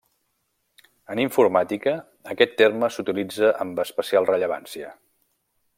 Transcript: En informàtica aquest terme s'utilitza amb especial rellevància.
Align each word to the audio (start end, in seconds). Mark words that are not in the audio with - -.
En 1.15 1.21
informàtica 1.23 1.93
aquest 2.35 2.57
terme 2.63 2.89
s'utilitza 2.95 3.53
amb 3.67 3.83
especial 3.85 4.31
rellevància. 4.35 4.91